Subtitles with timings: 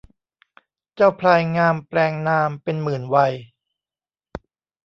[0.95, 3.33] เจ้าพลายงามแปลงนามเป็นหมื่นไวย